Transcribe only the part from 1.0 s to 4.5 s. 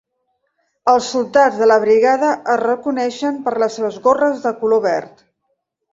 soldats de la brigada es reconeixen per les seves gorres